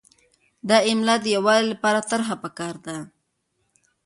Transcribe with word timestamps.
د 0.67 0.71
املاء 0.91 1.19
د 1.21 1.25
یووالي 1.35 1.65
لپاره 1.73 2.05
طرحه 2.09 2.35
پکار 2.43 2.75
ده. 2.85 2.97